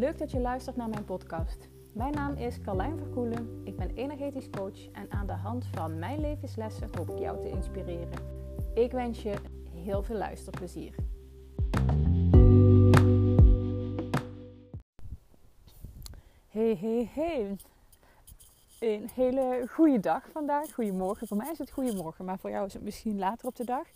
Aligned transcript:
Leuk 0.00 0.18
dat 0.18 0.30
je 0.30 0.40
luistert 0.40 0.76
naar 0.76 0.88
mijn 0.88 1.04
podcast. 1.04 1.68
Mijn 1.92 2.12
naam 2.12 2.34
is 2.34 2.60
Carlijn 2.60 2.98
Verkoelen. 2.98 3.60
Ik 3.64 3.76
ben 3.76 3.90
energetisch 3.94 4.50
coach 4.50 4.90
en 4.92 5.10
aan 5.10 5.26
de 5.26 5.32
hand 5.32 5.66
van 5.66 5.98
mijn 5.98 6.20
levenslessen 6.20 6.88
hoop 6.96 7.10
ik 7.10 7.18
jou 7.18 7.40
te 7.40 7.48
inspireren. 7.48 8.18
Ik 8.74 8.92
wens 8.92 9.22
je 9.22 9.34
heel 9.74 10.02
veel 10.02 10.16
luisterplezier. 10.16 10.94
Hey, 16.48 16.76
hey, 16.80 17.10
hey. 17.14 17.56
Een 18.78 19.08
hele 19.14 19.66
goede 19.70 20.00
dag 20.00 20.28
vandaag. 20.30 20.72
Goedemorgen. 20.72 21.26
Voor 21.26 21.36
mij 21.36 21.50
is 21.50 21.58
het 21.58 21.70
goedemorgen, 21.70 22.24
maar 22.24 22.38
voor 22.38 22.50
jou 22.50 22.66
is 22.66 22.72
het 22.72 22.82
misschien 22.82 23.18
later 23.18 23.46
op 23.46 23.56
de 23.56 23.64
dag. 23.64 23.86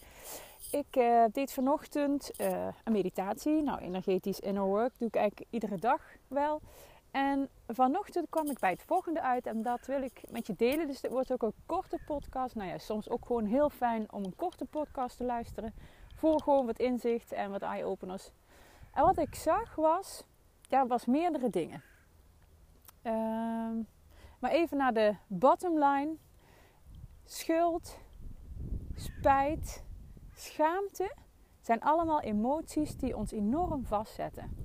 Ik 0.75 0.97
uh, 0.97 1.25
deed 1.33 1.53
vanochtend 1.53 2.31
uh, 2.41 2.67
een 2.85 2.93
meditatie. 2.93 3.63
Nou, 3.63 3.81
energetisch 3.81 4.41
inner 4.41 4.65
work 4.65 4.99
doe 4.99 5.09
ik 5.09 5.17
eigenlijk 5.17 5.51
iedere 5.51 5.79
dag 5.79 6.03
wel. 6.29 6.61
En 7.11 7.49
vanochtend 7.69 8.27
kwam 8.31 8.47
ik 8.51 8.59
bij 8.59 8.71
het 8.71 8.83
volgende 8.83 9.21
uit 9.21 9.47
en 9.47 9.63
dat 9.63 9.87
wil 9.87 10.03
ik 10.03 10.23
met 10.31 10.47
je 10.47 10.55
delen. 10.57 10.87
Dus 10.87 11.01
dit 11.01 11.11
wordt 11.11 11.33
ook 11.33 11.43
een 11.43 11.55
korte 11.67 11.99
podcast. 12.07 12.55
Nou 12.55 12.69
ja, 12.69 12.79
soms 12.79 13.09
ook 13.09 13.27
gewoon 13.27 13.45
heel 13.45 13.71
fijn 13.71 14.13
om 14.13 14.25
een 14.25 14.37
korte 14.37 14.65
podcast 14.65 15.17
te 15.17 15.25
luisteren. 15.25 15.75
Voor 16.15 16.41
gewoon 16.41 16.67
wat 16.67 16.79
inzicht 16.79 17.33
en 17.33 17.51
wat 17.51 17.63
eye-openers. 17.63 18.31
En 18.93 19.03
wat 19.03 19.19
ik 19.19 19.35
zag 19.35 19.75
was, 19.75 20.25
ja, 20.69 20.87
was 20.87 21.07
meerdere 21.07 21.51
dingen. 21.51 21.83
Uh, 23.03 23.13
maar 24.39 24.51
even 24.51 24.77
naar 24.77 24.95
de 24.95 25.15
bottom 25.27 25.79
line. 25.79 26.15
Schuld, 27.25 27.99
spijt, 28.95 29.85
schaamte 30.35 31.13
zijn 31.61 31.81
allemaal 31.81 32.21
emoties 32.21 32.97
die 32.97 33.17
ons 33.17 33.33
enorm 33.33 33.85
vastzetten. 33.85 34.57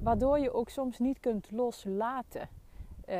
Waardoor 0.00 0.38
je 0.38 0.52
ook 0.52 0.68
soms 0.68 0.98
niet 0.98 1.20
kunt 1.20 1.50
loslaten. 1.50 2.48
Uh, 3.08 3.16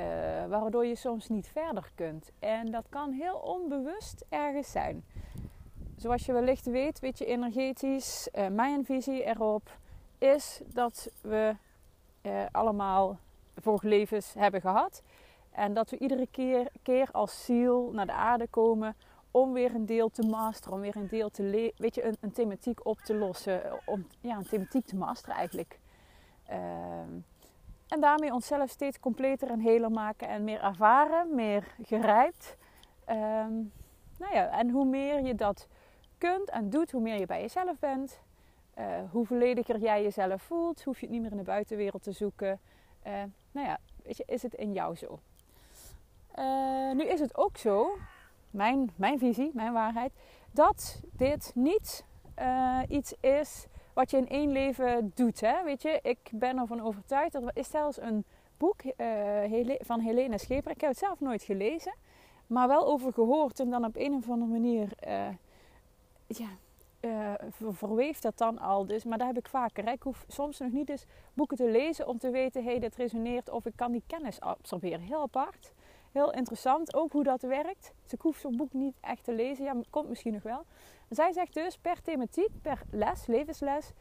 waardoor 0.48 0.86
je 0.86 0.94
soms 0.94 1.28
niet 1.28 1.48
verder 1.48 1.90
kunt. 1.94 2.30
En 2.38 2.70
dat 2.70 2.86
kan 2.88 3.12
heel 3.12 3.36
onbewust 3.36 4.24
ergens 4.28 4.70
zijn. 4.70 5.04
Zoals 5.96 6.26
je 6.26 6.32
wellicht 6.32 6.66
weet, 6.66 7.00
weet 7.00 7.18
je 7.18 7.24
energetisch, 7.24 8.28
uh, 8.34 8.48
mijn 8.48 8.84
visie 8.84 9.24
erop 9.24 9.76
is 10.18 10.60
dat 10.66 11.10
we 11.20 11.56
uh, 12.22 12.44
allemaal 12.50 13.18
vorige 13.56 13.88
levens 13.88 14.34
hebben 14.34 14.60
gehad. 14.60 15.02
En 15.50 15.74
dat 15.74 15.90
we 15.90 15.98
iedere 15.98 16.26
keer, 16.30 16.68
keer 16.82 17.08
als 17.12 17.44
ziel 17.44 17.90
naar 17.92 18.06
de 18.06 18.12
aarde 18.12 18.46
komen 18.46 18.96
om 19.32 19.52
weer 19.52 19.74
een 19.74 19.86
deel 19.86 20.08
te 20.08 20.26
masteren, 20.26 20.74
om 20.74 20.80
weer 20.80 20.96
een 20.96 21.08
deel 21.08 21.30
te 21.30 21.42
leren, 21.42 21.72
weet 21.76 21.94
je, 21.94 22.04
een, 22.04 22.16
een, 22.20 22.32
thematiek 22.32 22.86
op 22.86 22.98
te 22.98 23.14
lossen, 23.14 23.80
om 23.84 24.06
ja, 24.20 24.36
een 24.36 24.46
thematiek 24.46 24.86
te 24.86 24.96
masteren 24.96 25.36
eigenlijk. 25.36 25.78
Uh, 26.50 26.56
en 27.88 28.00
daarmee 28.00 28.32
onszelf 28.32 28.70
steeds 28.70 29.00
completer 29.00 29.50
en 29.50 29.60
heler 29.60 29.90
maken 29.90 30.28
en 30.28 30.44
meer 30.44 30.62
ervaren, 30.62 31.34
meer 31.34 31.74
gerijpt. 31.82 32.56
Uh, 33.08 33.16
nou 34.18 34.34
ja, 34.34 34.58
en 34.58 34.70
hoe 34.70 34.84
meer 34.84 35.20
je 35.20 35.34
dat 35.34 35.68
kunt 36.18 36.50
en 36.50 36.70
doet, 36.70 36.90
hoe 36.90 37.00
meer 37.00 37.18
je 37.18 37.26
bij 37.26 37.40
jezelf 37.40 37.78
bent, 37.78 38.20
uh, 38.78 38.84
hoe 39.10 39.26
vollediger 39.26 39.78
jij 39.78 40.02
jezelf 40.02 40.42
voelt, 40.42 40.82
hoef 40.82 41.00
je 41.00 41.06
het 41.06 41.14
niet 41.14 41.22
meer 41.22 41.30
in 41.30 41.36
de 41.36 41.42
buitenwereld 41.42 42.02
te 42.02 42.12
zoeken. 42.12 42.60
Uh, 43.06 43.12
nou 43.50 43.66
ja, 43.66 43.78
weet 44.02 44.16
je, 44.16 44.24
is 44.26 44.42
het 44.42 44.54
in 44.54 44.72
jou 44.72 44.96
zo? 44.96 45.18
Uh, 46.38 46.92
nu 46.92 47.04
is 47.04 47.20
het 47.20 47.36
ook 47.36 47.56
zo 47.56 47.96
mijn, 48.52 48.90
mijn 48.96 49.18
visie, 49.18 49.50
mijn 49.54 49.72
waarheid, 49.72 50.12
dat 50.50 51.00
dit 51.12 51.52
niet 51.54 52.04
uh, 52.38 52.80
iets 52.88 53.14
is 53.20 53.66
wat 53.92 54.10
je 54.10 54.16
in 54.16 54.28
één 54.28 54.52
leven 54.52 55.12
doet. 55.14 55.40
Hè? 55.40 55.64
Weet 55.64 55.82
je, 55.82 55.98
ik 56.02 56.18
ben 56.32 56.58
ervan 56.58 56.80
overtuigd. 56.80 57.34
Er 57.34 57.50
is 57.54 57.70
zelfs 57.70 58.00
een 58.00 58.24
boek 58.56 58.82
uh, 58.84 59.74
van 59.78 60.00
Helene 60.00 60.38
Scheper. 60.38 60.70
Ik 60.70 60.80
heb 60.80 60.90
het 60.90 60.98
zelf 60.98 61.20
nooit 61.20 61.42
gelezen, 61.42 61.94
maar 62.46 62.68
wel 62.68 62.86
over 62.86 63.12
gehoord. 63.12 63.60
En 63.60 63.70
dan 63.70 63.84
op 63.84 63.96
een 63.96 64.14
of 64.14 64.30
andere 64.30 64.50
manier 64.50 64.88
uh, 65.06 65.28
ja, 66.26 66.48
verweeft 67.70 68.22
dat 68.22 68.38
dan 68.38 68.58
al. 68.58 68.86
Dus, 68.86 69.04
maar 69.04 69.18
daar 69.18 69.26
heb 69.26 69.38
ik 69.38 69.48
vaker. 69.48 69.84
Hè? 69.84 69.92
Ik 69.92 70.02
hoef 70.02 70.24
soms 70.28 70.58
nog 70.58 70.72
niet 70.72 70.88
eens 70.88 71.04
boeken 71.34 71.56
te 71.56 71.70
lezen 71.70 72.06
om 72.06 72.18
te 72.18 72.30
weten: 72.30 72.62
hé, 72.62 72.70
hey, 72.70 72.78
dit 72.78 72.96
resoneert. 72.96 73.50
Of 73.50 73.66
ik 73.66 73.76
kan 73.76 73.92
die 73.92 74.02
kennis 74.06 74.40
absorberen. 74.40 75.00
Heel 75.00 75.22
apart. 75.22 75.72
Heel 76.12 76.32
interessant 76.32 76.94
ook 76.94 77.12
hoe 77.12 77.22
dat 77.22 77.42
werkt. 77.42 77.94
Dus 78.02 78.12
ik 78.12 78.20
hoef 78.20 78.36
zo'n 78.36 78.56
boek 78.56 78.72
niet 78.72 78.96
echt 79.00 79.24
te 79.24 79.32
lezen. 79.32 79.64
Ja, 79.64 79.74
komt 79.90 80.08
misschien 80.08 80.32
nog 80.32 80.42
wel. 80.42 80.64
Zij 81.08 81.32
zegt 81.32 81.54
dus 81.54 81.78
per 81.78 82.02
thematiek, 82.02 82.50
per 82.62 82.82
les, 82.90 83.26
levensles, 83.26 83.92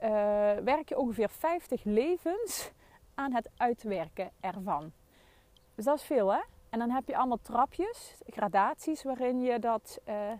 uh, 0.00 0.08
werk 0.54 0.88
je 0.88 0.98
ongeveer 0.98 1.30
50 1.30 1.84
levens 1.84 2.70
aan 3.14 3.32
het 3.32 3.50
uitwerken 3.56 4.30
ervan. 4.40 4.92
Dus 5.74 5.84
dat 5.84 5.98
is 5.98 6.04
veel 6.04 6.32
hè. 6.32 6.40
En 6.70 6.78
dan 6.78 6.90
heb 6.90 7.08
je 7.08 7.16
allemaal 7.16 7.40
trapjes, 7.42 8.14
gradaties 8.26 9.02
waarin 9.02 9.40
je 9.40 9.58
dat. 9.58 10.00
Uh, 10.08 10.32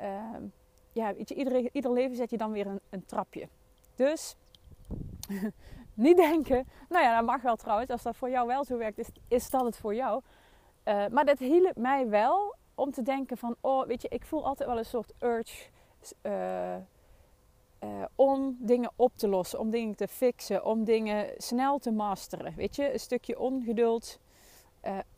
uh, 0.00 0.36
ja, 0.92 1.14
ieder, 1.14 1.68
ieder 1.72 1.92
leven 1.92 2.16
zet 2.16 2.30
je 2.30 2.36
dan 2.36 2.52
weer 2.52 2.66
een, 2.66 2.80
een 2.90 3.04
trapje. 3.06 3.48
Dus 3.94 4.36
niet 5.94 6.16
denken, 6.16 6.68
nou 6.88 7.04
ja, 7.04 7.16
dat 7.16 7.26
mag 7.26 7.42
wel 7.42 7.56
trouwens. 7.56 7.90
Als 7.90 8.02
dat 8.02 8.16
voor 8.16 8.30
jou 8.30 8.46
wel 8.46 8.64
zo 8.64 8.76
werkt, 8.76 8.98
is, 8.98 9.08
is 9.28 9.50
dat 9.50 9.64
het 9.64 9.76
voor 9.76 9.94
jou. 9.94 10.22
Uh, 10.84 11.06
maar 11.10 11.24
dat 11.24 11.38
hielp 11.38 11.76
mij 11.76 12.08
wel 12.08 12.54
om 12.74 12.90
te 12.90 13.02
denken 13.02 13.36
van, 13.36 13.56
oh, 13.60 13.86
weet 13.86 14.02
je, 14.02 14.08
ik 14.08 14.24
voel 14.24 14.44
altijd 14.46 14.68
wel 14.68 14.78
een 14.78 14.84
soort 14.84 15.12
urge 15.20 15.68
uh, 16.22 16.74
uh, 16.74 18.04
om 18.14 18.56
dingen 18.58 18.90
op 18.96 19.16
te 19.16 19.28
lossen, 19.28 19.58
om 19.58 19.70
dingen 19.70 19.94
te 19.94 20.08
fixen, 20.08 20.64
om 20.64 20.84
dingen 20.84 21.30
snel 21.36 21.78
te 21.78 21.90
masteren. 21.90 22.54
Weet 22.56 22.76
je, 22.76 22.92
een 22.92 23.00
stukje 23.00 23.38
ongeduld. 23.38 24.18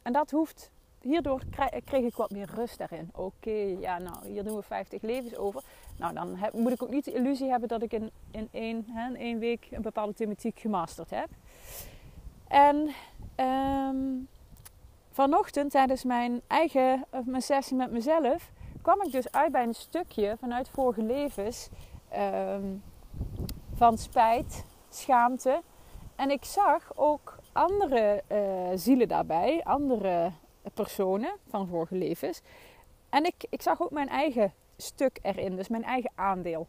en 0.03 0.13
dat 0.13 0.31
hoeft, 0.31 0.71
hierdoor 1.01 1.43
kreeg 1.85 2.05
ik 2.05 2.15
wat 2.15 2.31
meer 2.31 2.51
rust 2.55 2.79
daarin. 2.79 3.11
Oké, 3.15 3.77
ja, 3.81 3.99
nou, 3.99 4.29
hier 4.29 4.45
doen 4.45 4.57
we 4.57 4.63
50 4.63 5.03
levens 5.03 5.37
over. 5.37 5.63
Nou, 5.99 6.15
dan 6.15 6.39
moet 6.53 6.73
ik 6.73 6.83
ook 6.83 6.91
niet 6.91 7.05
de 7.05 7.13
illusie 7.13 7.51
hebben 7.51 7.69
dat 7.69 7.83
ik 7.83 7.93
in, 7.93 8.11
in, 8.31 8.49
één, 8.51 8.85
hè, 8.89 9.09
in 9.09 9.17
één 9.17 9.39
week 9.39 9.69
een 9.71 9.83
bepaalde 9.83 10.15
thematiek 10.15 10.59
gemasterd 10.59 11.11
heb. 11.11 11.29
En 12.49 12.91
um, 13.37 14.29
vanochtend 15.15 15.71
tijdens 15.71 16.05
mijn 16.05 16.41
eigen 16.47 17.05
mijn 17.25 17.43
sessie 17.43 17.77
met 17.77 17.91
mezelf 17.91 18.53
kwam 18.83 19.03
ik 19.03 19.13
dus 19.13 19.33
uit 19.33 19.53
bij 19.53 19.63
een 19.63 19.75
stukje 19.75 20.37
vanuit 20.41 20.69
vorige 20.69 21.03
levens 21.03 21.69
um, 22.17 22.83
van 23.75 23.99
spijt, 23.99 24.65
schaamte. 24.89 25.63
En 26.17 26.31
ik 26.31 26.45
zag 26.45 26.93
ook 26.95 27.39
andere 27.53 28.23
uh, 28.33 28.39
zielen 28.75 29.09
daarbij, 29.09 29.61
andere 29.65 30.33
personen 30.75 31.37
van 31.49 31.67
vorige 31.67 31.95
levens. 31.95 32.41
En 33.09 33.25
ik, 33.25 33.47
ik 33.51 33.63
zag 33.63 33.83
ook 33.83 33.91
mijn 33.91 34.09
eigen 34.09 34.53
stuk 34.77 35.19
erin, 35.23 35.57
dus 35.57 35.69
mijn 35.69 35.85
eigen 35.85 36.11
aandeel. 36.15 36.69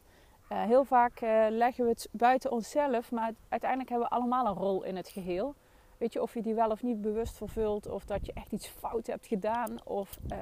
Uh, 0.52 0.64
heel 0.64 0.84
vaak 0.84 1.22
uh, 1.22 1.46
leggen 1.50 1.84
we 1.84 1.90
het 1.90 2.08
buiten 2.12 2.52
onszelf, 2.52 3.12
maar 3.12 3.32
uiteindelijk 3.50 3.90
hebben 3.90 4.10
we 4.10 4.16
allemaal 4.16 4.46
een 4.46 4.54
rol 4.54 4.84
in 4.84 4.96
het 4.96 5.10
geheel. 5.10 5.56
Weet 5.98 6.14
je, 6.14 6.22
of 6.22 6.34
je 6.34 6.42
die 6.42 6.54
wel 6.54 6.70
of 6.70 6.84
niet 6.84 7.02
bewust 7.02 7.38
vervult, 7.38 7.88
of 7.88 8.06
dat 8.06 8.26
je 8.26 8.34
echt 8.34 8.52
iets 8.52 8.68
fout 8.68 9.08
hebt 9.08 9.28
gedaan. 9.28 9.78
Of, 9.84 10.20
uh, 10.32 10.38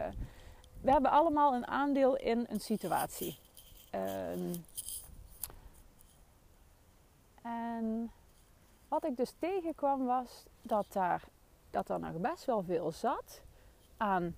we 0.82 0.92
hebben 0.92 1.12
allemaal 1.12 1.54
een 1.54 1.68
aandeel 1.68 2.16
in 2.16 2.46
een 2.50 2.60
situatie. 2.60 3.38
Um, 3.96 4.52
en 7.42 8.12
wat 8.88 9.06
ik 9.06 9.18
dus 9.18 9.34
tegenkwam 9.40 10.06
was 10.06 10.46
dat 10.62 10.86
daar, 10.90 11.24
dat 11.70 11.90
er 11.90 12.00
nog 12.00 12.18
best 12.18 12.46
wel 12.46 12.64
veel 12.64 12.92
zat 12.92 13.42
aan 13.98 14.36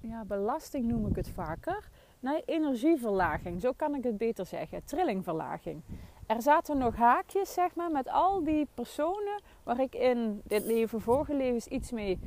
ja, 0.00 0.24
belasting 0.24 0.86
noem 0.86 1.06
ik 1.06 1.16
het 1.16 1.28
vaker. 1.28 1.88
Nee, 2.20 2.42
energieverlaging, 2.44 3.60
zo 3.60 3.72
kan 3.72 3.94
ik 3.94 4.04
het 4.04 4.16
beter 4.16 4.46
zeggen. 4.46 4.84
Trillingverlaging 4.84 5.82
er 6.30 6.42
zaten 6.42 6.78
nog 6.78 6.96
haakjes, 6.96 7.52
zeg 7.52 7.74
maar, 7.74 7.90
met 7.90 8.08
al 8.08 8.44
die 8.44 8.68
personen 8.74 9.42
waar 9.62 9.80
ik 9.80 9.94
in 9.94 10.40
dit 10.44 10.64
leven, 10.64 11.00
vorige 11.00 11.34
levens 11.34 11.66
iets 11.66 11.90
mee 11.90 12.20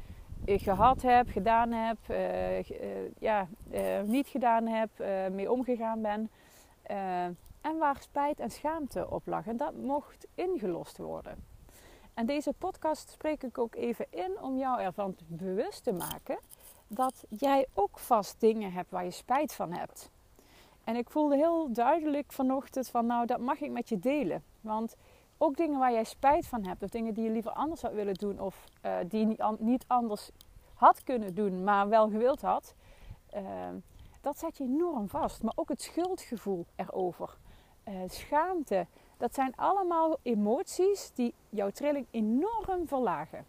eh, 0.46 0.60
gehad 0.60 1.02
heb, 1.02 1.30
gedaan 1.30 1.72
heb, 1.72 1.98
uh, 2.10 2.58
uh, 2.58 2.68
ja, 3.20 3.48
niet 4.06 4.28
gedaan 4.28 4.68
heb, 4.68 4.90
mee 5.32 5.52
omgegaan 5.52 6.02
ben. 6.02 6.32
en 7.62 7.78
waar 7.78 7.98
spijt 8.02 8.40
en 8.40 8.50
schaamte 8.50 9.10
op 9.10 9.22
lag. 9.26 9.48
En 9.48 9.58
dat 9.58 9.74
mocht 9.76 10.28
ingelost 10.36 10.98
worden. 10.98 11.44
En 12.14 12.26
deze 12.26 12.54
podcast 12.58 13.10
spreek 13.10 13.44
ik 13.44 13.58
ook 13.58 13.76
even 13.76 14.06
in 14.10 14.42
om 14.42 14.58
jou 14.58 14.82
ervan 14.82 15.16
bewust 15.28 15.84
te 15.84 15.94
maken 15.94 16.38
dat 16.88 17.24
jij 17.30 17.68
ook 17.74 18.00
vast 18.00 18.36
dingen 18.40 18.72
hebt 18.72 18.92
waar 18.92 19.04
je 19.04 19.12
spijt 19.12 19.54
van 19.54 19.74
hebt. 19.74 20.12
En 20.84 20.96
ik 20.96 21.10
voelde 21.10 21.36
heel 21.36 21.74
duidelijk 21.74 22.32
vanochtend 22.32 22.90
van 22.90 23.06
nou, 23.06 23.26
dat 23.26 23.40
mag 23.40 23.62
ik 23.62 23.72
met 23.72 23.90
je 23.90 24.00
delen. 24.00 24.44
Want 24.62 24.96
ook 25.38 25.58
dingen 25.58 25.80
waar 25.80 25.92
jij 25.92 26.04
spijt 26.04 26.48
van 26.48 26.66
hebt, 26.66 26.84
of 26.84 26.90
dingen 26.90 27.14
die 27.14 27.24
je 27.24 27.30
liever 27.30 27.52
anders 27.52 27.82
had 27.82 27.94
willen 27.94 28.14
doen, 28.14 28.40
of 28.40 28.64
uh, 28.86 28.96
die 29.08 29.28
je 29.28 29.56
niet, 29.60 29.86
anders 29.88 30.32
had 30.74 31.04
kunnen 31.04 31.36
doen, 31.36 31.64
maar 31.64 31.90
wel 31.90 32.10
gewild 32.10 32.42
had, 32.42 32.76
uh, 33.36 33.42
dat 34.22 34.40
zet 34.40 34.58
je 34.58 34.64
enorm 34.64 35.10
vast. 35.10 35.44
Maar 35.44 35.54
ook 35.56 35.70
het 35.70 35.82
schuldgevoel 35.82 36.66
erover, 36.76 37.38
uh, 37.88 37.94
schaamte, 38.08 38.88
Dat 39.18 39.34
zijn 39.34 39.54
allemaal 39.56 40.18
emoties 40.22 41.12
die 41.14 41.34
jouw 41.50 41.70
trilling 41.70 42.06
enorm 42.12 42.88
verlagen. 42.88 43.46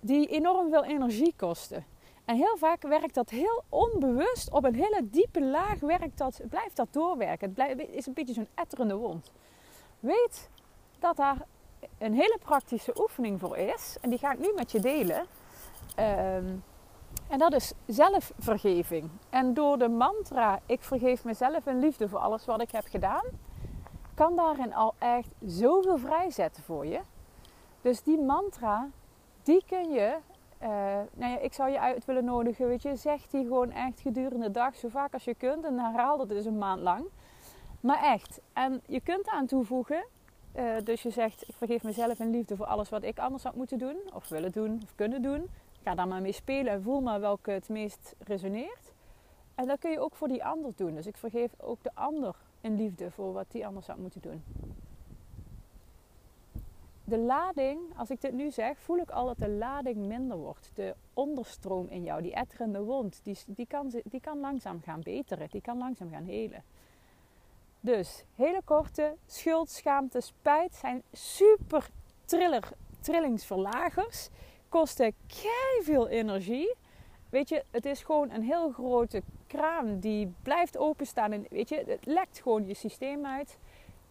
Die 0.00 0.26
enorm 0.26 0.70
veel 0.70 0.84
energie 0.84 1.34
kosten. 1.36 1.84
En 2.28 2.36
heel 2.36 2.56
vaak 2.56 2.82
werkt 2.82 3.14
dat 3.14 3.30
heel 3.30 3.64
onbewust 3.68 4.50
op 4.50 4.64
een 4.64 4.74
hele 4.74 5.00
diepe 5.02 5.44
laag. 5.44 5.80
Werkt 5.80 6.18
dat, 6.18 6.40
blijft 6.48 6.76
dat 6.76 6.88
doorwerken. 6.90 7.54
Het 7.56 7.88
is 7.90 8.06
een 8.06 8.12
beetje 8.12 8.34
zo'n 8.34 8.48
etterende 8.54 8.94
wond. 8.94 9.32
Weet 10.00 10.50
dat 10.98 11.16
daar 11.16 11.36
een 11.98 12.14
hele 12.14 12.38
praktische 12.44 13.00
oefening 13.00 13.40
voor 13.40 13.56
is. 13.56 13.96
En 14.00 14.10
die 14.10 14.18
ga 14.18 14.32
ik 14.32 14.38
nu 14.38 14.52
met 14.54 14.72
je 14.72 14.80
delen. 14.80 15.26
Ehm, 15.96 16.56
en 17.28 17.38
dat 17.38 17.52
is 17.52 17.72
zelfvergeving. 17.86 19.10
En 19.30 19.54
door 19.54 19.78
de 19.78 19.88
mantra: 19.88 20.60
Ik 20.66 20.82
vergeef 20.82 21.24
mezelf 21.24 21.66
in 21.66 21.78
liefde 21.78 22.08
voor 22.08 22.18
alles 22.18 22.44
wat 22.44 22.60
ik 22.60 22.70
heb 22.70 22.86
gedaan, 22.86 23.24
kan 24.14 24.36
daarin 24.36 24.74
al 24.74 24.94
echt 24.98 25.30
zoveel 25.46 25.98
vrijzetten 25.98 26.62
voor 26.62 26.86
je. 26.86 27.00
Dus 27.80 28.02
die 28.02 28.20
mantra, 28.20 28.88
die 29.42 29.62
kun 29.66 29.90
je. 29.90 30.16
Uh, 30.62 30.68
nou 31.14 31.32
ja, 31.32 31.38
ik 31.38 31.52
zou 31.52 31.70
je 31.70 31.80
uit 31.80 32.04
willen 32.04 32.24
nodigen, 32.24 32.68
weet 32.68 32.82
je, 32.82 32.96
zeg 32.96 33.26
die 33.26 33.42
gewoon 33.42 33.70
echt 33.70 34.00
gedurende 34.00 34.46
de 34.46 34.50
dag, 34.50 34.74
zo 34.74 34.88
vaak 34.88 35.12
als 35.12 35.24
je 35.24 35.34
kunt. 35.34 35.64
En 35.64 35.78
herhaal 35.78 36.16
dat 36.16 36.28
dus 36.28 36.44
een 36.44 36.58
maand 36.58 36.80
lang. 36.80 37.04
Maar 37.80 38.02
echt. 38.02 38.40
En 38.52 38.82
je 38.86 39.00
kunt 39.00 39.28
aan 39.28 39.46
toevoegen, 39.46 40.04
uh, 40.56 40.76
dus 40.84 41.02
je 41.02 41.10
zegt, 41.10 41.48
ik 41.48 41.54
vergeef 41.54 41.82
mezelf 41.82 42.18
in 42.18 42.30
liefde 42.30 42.56
voor 42.56 42.66
alles 42.66 42.88
wat 42.88 43.02
ik 43.02 43.18
anders 43.18 43.42
had 43.42 43.54
moeten 43.54 43.78
doen, 43.78 43.96
of 44.12 44.28
willen 44.28 44.52
doen, 44.52 44.80
of 44.82 44.94
kunnen 44.94 45.22
doen. 45.22 45.48
Ga 45.82 45.94
daar 45.94 46.08
maar 46.08 46.22
mee 46.22 46.32
spelen 46.32 46.72
en 46.72 46.82
voel 46.82 47.00
maar 47.00 47.20
welke 47.20 47.50
het 47.50 47.68
meest 47.68 48.14
resoneert. 48.18 48.92
En 49.54 49.66
dat 49.66 49.78
kun 49.78 49.90
je 49.90 50.00
ook 50.00 50.14
voor 50.14 50.28
die 50.28 50.44
ander 50.44 50.72
doen. 50.76 50.94
Dus 50.94 51.06
ik 51.06 51.16
vergeef 51.16 51.50
ook 51.60 51.82
de 51.82 51.90
ander 51.94 52.34
in 52.60 52.76
liefde 52.76 53.10
voor 53.10 53.32
wat 53.32 53.46
die 53.48 53.66
anders 53.66 53.86
had 53.86 53.98
moeten 53.98 54.20
doen. 54.20 54.42
De 57.08 57.18
lading, 57.18 57.80
als 57.96 58.10
ik 58.10 58.20
dit 58.20 58.32
nu 58.32 58.50
zeg, 58.50 58.78
voel 58.78 58.98
ik 58.98 59.10
al 59.10 59.26
dat 59.26 59.38
de 59.38 59.48
lading 59.48 59.96
minder 59.96 60.36
wordt. 60.36 60.70
De 60.74 60.94
onderstroom 61.14 61.86
in 61.88 62.02
jou, 62.02 62.22
die 62.22 62.34
etterende 62.34 62.82
wond, 62.82 63.20
die, 63.22 63.38
die, 63.46 63.66
kan, 63.66 63.92
die 64.04 64.20
kan 64.20 64.40
langzaam 64.40 64.80
gaan 64.82 65.00
beteren. 65.00 65.48
Die 65.50 65.60
kan 65.60 65.78
langzaam 65.78 66.10
gaan 66.10 66.24
helen. 66.24 66.64
Dus 67.80 68.24
hele 68.34 68.60
korte, 68.64 69.16
schuld, 69.26 69.70
schaamte, 69.70 70.20
spijt 70.20 70.74
zijn 70.74 71.02
super 71.12 71.88
triller, 72.24 72.68
trillingsverlagers 73.00 74.28
kosten 74.68 75.14
kei 75.26 75.82
veel 75.82 76.08
energie. 76.08 76.74
Weet 77.30 77.48
je, 77.48 77.64
het 77.70 77.86
is 77.86 78.02
gewoon 78.02 78.30
een 78.30 78.42
heel 78.42 78.70
grote 78.70 79.22
kraan 79.46 79.98
die 80.00 80.32
blijft 80.42 80.76
openstaan. 80.76 81.32
En 81.32 81.46
weet 81.50 81.68
je, 81.68 81.84
het 81.86 82.06
lekt 82.06 82.40
gewoon 82.42 82.66
je 82.66 82.74
systeem 82.74 83.26
uit. 83.26 83.58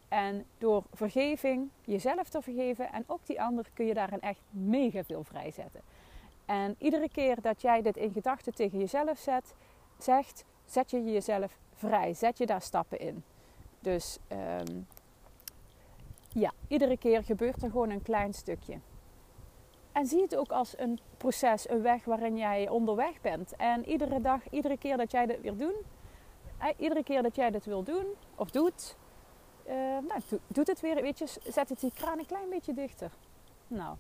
En 0.08 0.46
door 0.58 0.84
vergeving, 0.94 1.70
jezelf 1.82 2.30
te 2.30 2.42
vergeven 2.42 2.92
en 2.92 3.04
ook 3.08 3.26
die 3.26 3.42
ander, 3.42 3.66
kun 3.74 3.86
je 3.86 3.94
daarin 3.94 4.22
echt 4.22 4.42
mega 4.50 5.04
veel 5.04 5.24
vrijzetten. 5.24 5.82
En 6.46 6.76
iedere 6.78 7.10
keer 7.10 7.42
dat 7.42 7.62
jij 7.62 7.82
dit 7.82 7.98
in 7.98 8.12
gedachten 8.12 8.56
tegen 8.56 8.80
jezelf 8.80 9.18
zet, 9.18 9.54
zegt, 9.98 10.46
zet 10.66 10.92
je 10.92 11.04
jezelf 11.04 11.58
vrij. 11.74 12.14
Zet 12.14 12.38
je 12.38 12.46
daar 12.46 12.62
stappen 12.62 13.00
in. 13.00 13.24
Dus 13.80 14.18
um, 14.32 14.88
ja, 16.30 16.52
iedere 16.68 16.98
keer 16.98 17.24
gebeurt 17.24 17.64
er 17.64 17.70
gewoon 17.70 17.90
een 17.90 18.02
klein 18.02 18.34
stukje. 18.34 18.80
En 19.92 20.06
zie 20.06 20.22
het 20.22 20.36
ook 20.36 20.52
als 20.52 20.78
een 20.78 21.00
proces, 21.18 21.70
een 21.70 21.82
weg 21.82 22.06
waarin 22.06 22.38
jij 22.38 22.70
onderweg 22.70 23.22
bent. 23.22 23.56
En 23.56 23.90
iedere 23.90 24.22
dag, 24.22 24.50
iedere 24.50 24.78
keer 24.78 24.98
dat 24.98 25.12
jij 25.12 25.26
dit 25.26 25.42
weer 25.42 25.58
doet, 25.58 25.82
eh, 26.58 26.68
iedere 26.78 27.04
keer 27.04 27.24
dat 27.24 27.36
jij 27.36 27.52
dit 27.52 27.66
wil 27.66 27.84
doen 27.84 28.06
of 28.36 28.50
doet, 28.50 28.96
uh, 29.68 29.74
nou, 30.08 30.22
doet 30.48 30.68
het 30.68 30.82
weer, 30.82 31.02
weet 31.02 31.20
je, 31.20 31.26
zet 31.44 31.70
het 31.70 31.80
die 31.80 31.92
kraan 31.96 32.20
een 32.20 32.26
klein 32.26 32.50
beetje 32.50 32.74
dichter. 32.74 33.12
Nou, 33.68 33.96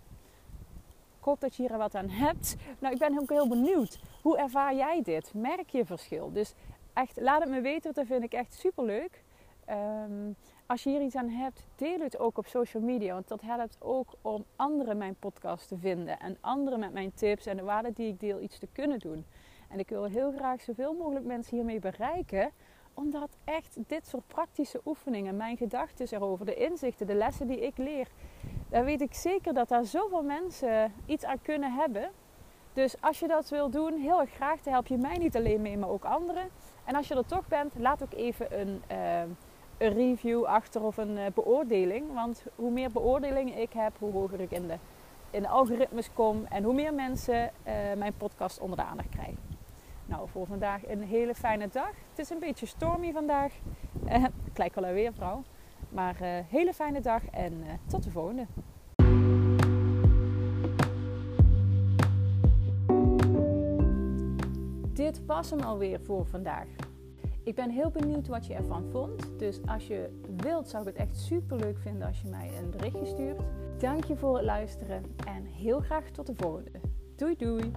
ik 1.17 1.23
hoop 1.23 1.39
dat 1.39 1.55
je 1.55 1.67
hier 1.67 1.77
wat 1.77 1.95
aan 1.95 2.09
hebt. 2.09 2.55
Nou, 2.79 2.93
ik 2.93 2.99
ben 2.99 3.19
ook 3.19 3.29
heel 3.29 3.47
benieuwd. 3.47 3.99
Hoe 4.21 4.37
ervaar 4.37 4.75
jij 4.75 5.01
dit? 5.01 5.33
Merk 5.33 5.69
je 5.69 5.85
verschil? 5.85 6.31
Dus 6.31 6.53
echt, 6.93 7.19
laat 7.21 7.41
het 7.41 7.49
me 7.49 7.61
weten, 7.61 7.93
dat 7.93 8.05
vind 8.05 8.23
ik 8.23 8.33
echt 8.33 8.53
super 8.53 8.85
leuk. 8.85 9.23
Um, 9.69 10.35
als 10.65 10.83
je 10.83 10.89
hier 10.89 11.01
iets 11.01 11.15
aan 11.15 11.29
hebt, 11.29 11.67
deel 11.75 11.99
het 11.99 12.19
ook 12.19 12.37
op 12.37 12.47
social 12.47 12.83
media. 12.83 13.13
Want 13.13 13.27
dat 13.27 13.41
helpt 13.41 13.77
ook 13.79 14.13
om 14.21 14.45
anderen 14.55 14.97
mijn 14.97 15.15
podcast 15.15 15.67
te 15.67 15.77
vinden. 15.77 16.19
En 16.19 16.37
anderen 16.41 16.79
met 16.79 16.93
mijn 16.93 17.13
tips 17.13 17.45
en 17.45 17.57
de 17.57 17.63
waarden 17.63 17.93
die 17.93 18.07
ik 18.07 18.19
deel 18.19 18.41
iets 18.41 18.59
te 18.59 18.67
kunnen 18.71 18.99
doen. 18.99 19.25
En 19.69 19.79
ik 19.79 19.89
wil 19.89 20.03
heel 20.03 20.31
graag 20.31 20.61
zoveel 20.61 20.93
mogelijk 20.93 21.25
mensen 21.25 21.55
hiermee 21.55 21.79
bereiken. 21.79 22.51
Omdat 22.97 23.37
echt 23.43 23.77
dit 23.87 24.07
soort 24.07 24.27
praktische 24.27 24.81
oefeningen, 24.85 25.37
mijn 25.37 25.57
gedachten 25.57 26.07
erover, 26.09 26.45
de 26.45 26.55
inzichten, 26.55 27.07
de 27.07 27.13
lessen 27.13 27.47
die 27.47 27.59
ik 27.59 27.77
leer. 27.77 28.07
Daar 28.69 28.85
weet 28.85 29.01
ik 29.01 29.13
zeker 29.13 29.53
dat 29.53 29.69
daar 29.69 29.85
zoveel 29.85 30.23
mensen 30.23 30.93
iets 31.05 31.25
aan 31.25 31.41
kunnen 31.41 31.73
hebben. 31.73 32.11
Dus 32.73 33.01
als 33.01 33.19
je 33.19 33.27
dat 33.27 33.49
wil 33.49 33.69
doen, 33.69 33.93
heel 33.93 34.19
erg 34.19 34.31
graag. 34.31 34.61
Dan 34.61 34.73
help 34.73 34.87
je 34.87 34.97
mij 34.97 35.17
niet 35.17 35.35
alleen 35.35 35.61
mee, 35.61 35.77
maar 35.77 35.89
ook 35.89 36.05
anderen. 36.05 36.49
En 36.85 36.95
als 36.95 37.07
je 37.07 37.15
er 37.15 37.25
toch 37.25 37.47
bent, 37.47 37.73
laat 37.77 38.03
ook 38.03 38.13
even 38.13 38.59
een... 38.59 38.81
Uh, 38.91 39.21
een 39.77 39.93
review 39.93 40.43
achter 40.43 40.83
of 40.83 40.97
een 40.97 41.17
uh, 41.17 41.25
beoordeling. 41.33 42.13
Want 42.13 42.45
hoe 42.55 42.71
meer 42.71 42.91
beoordelingen 42.91 43.57
ik 43.57 43.73
heb, 43.73 43.93
hoe 43.99 44.11
hoger 44.11 44.39
ik 44.39 44.51
in 44.51 44.67
de, 45.31 45.47
algoritmes 45.47 46.13
kom 46.13 46.45
en 46.45 46.63
hoe 46.63 46.73
meer 46.73 46.93
mensen 46.93 47.43
uh, 47.67 47.73
mijn 47.97 48.13
podcast 48.17 48.59
onder 48.59 48.77
de 48.77 48.83
aandacht 48.83 49.09
krijgen. 49.09 49.46
Nou, 50.17 50.29
voor 50.29 50.47
vandaag 50.47 50.87
een 50.87 51.01
hele 51.01 51.35
fijne 51.35 51.67
dag. 51.71 51.91
Het 52.09 52.19
is 52.19 52.29
een 52.29 52.39
beetje 52.39 52.65
stormy 52.65 53.11
vandaag. 53.11 53.53
Uh, 54.05 54.23
ik 54.23 54.57
lijk 54.57 54.75
wel 54.75 54.85
een 54.85 54.93
weervrouw. 54.93 55.43
Maar 55.89 56.15
hele 56.49 56.73
fijne 56.73 57.01
dag 57.01 57.25
en 57.25 57.53
tot 57.85 58.03
de 58.03 58.11
volgende. 58.11 58.45
Dit 64.93 65.25
was 65.25 65.49
hem 65.49 65.59
alweer 65.59 65.99
voor 65.99 66.25
vandaag. 66.25 66.67
Ik 67.43 67.55
ben 67.55 67.69
heel 67.69 67.89
benieuwd 67.89 68.27
wat 68.27 68.45
je 68.45 68.53
ervan 68.53 68.89
vond. 68.91 69.39
Dus 69.39 69.59
als 69.65 69.87
je 69.87 70.19
wilt, 70.37 70.69
zou 70.69 70.87
ik 70.87 70.97
het 70.97 71.07
echt 71.07 71.17
super 71.17 71.57
leuk 71.57 71.77
vinden 71.77 72.07
als 72.07 72.21
je 72.21 72.27
mij 72.27 72.51
een 72.57 72.69
berichtje 72.69 73.05
stuurt. 73.05 73.41
Dank 73.77 74.03
je 74.03 74.15
voor 74.15 74.35
het 74.35 74.45
luisteren 74.45 75.03
en 75.25 75.45
heel 75.45 75.79
graag 75.79 76.09
tot 76.09 76.27
de 76.27 76.35
volgende. 76.35 76.71
Doei 77.15 77.35
doei! 77.35 77.71